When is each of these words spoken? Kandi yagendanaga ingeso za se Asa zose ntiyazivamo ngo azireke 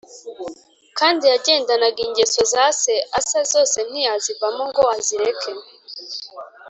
Kandi 0.97 1.23
yagendanaga 1.31 1.99
ingeso 2.07 2.41
za 2.53 2.65
se 2.81 2.95
Asa 3.19 3.39
zose 3.51 3.77
ntiyazivamo 3.89 4.63
ngo 4.69 4.81
azireke 4.95 5.51